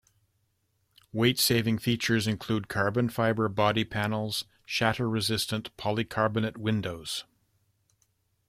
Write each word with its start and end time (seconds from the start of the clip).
Weight 1.13 1.37
saving 1.37 1.77
features 1.77 2.25
include 2.25 2.67
carbon 2.67 3.07
fiber 3.07 3.47
body 3.47 3.83
panels, 3.85 4.45
shatter-resistant 4.65 5.77
polycarbonate 5.77 6.57
windows. 6.57 7.23